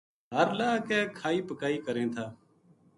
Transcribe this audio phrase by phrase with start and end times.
[0.31, 2.25] بھار لاہ کے کھائی پکائی کریں تھا